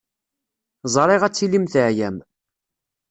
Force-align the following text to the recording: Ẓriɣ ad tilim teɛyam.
Ẓriɣ 0.93 1.21
ad 1.23 1.33
tilim 1.35 1.65
teɛyam. 1.73 2.17